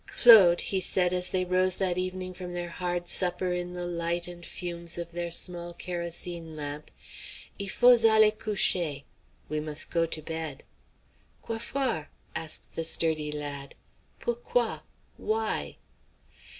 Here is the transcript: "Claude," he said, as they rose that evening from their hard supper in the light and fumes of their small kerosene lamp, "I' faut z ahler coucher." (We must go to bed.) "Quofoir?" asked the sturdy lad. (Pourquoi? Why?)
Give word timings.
"Claude," 0.07 0.61
he 0.61 0.81
said, 0.81 1.13
as 1.13 1.27
they 1.27 1.45
rose 1.45 1.75
that 1.75 1.95
evening 1.95 2.33
from 2.33 2.53
their 2.53 2.69
hard 2.71 3.07
supper 3.07 3.53
in 3.53 3.75
the 3.75 3.85
light 3.85 4.27
and 4.27 4.43
fumes 4.43 4.97
of 4.97 5.11
their 5.11 5.29
small 5.29 5.75
kerosene 5.75 6.55
lamp, 6.55 6.89
"I' 7.61 7.67
faut 7.67 7.99
z 7.99 8.07
ahler 8.09 8.31
coucher." 8.31 9.03
(We 9.47 9.59
must 9.59 9.91
go 9.91 10.07
to 10.07 10.21
bed.) 10.23 10.63
"Quofoir?" 11.43 12.09
asked 12.35 12.73
the 12.73 12.83
sturdy 12.83 13.31
lad. 13.31 13.75
(Pourquoi? 14.19 14.79
Why?) 15.17 15.77